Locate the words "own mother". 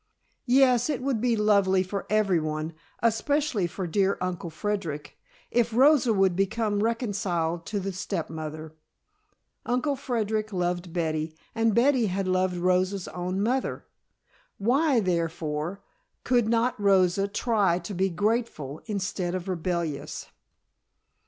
13.09-13.85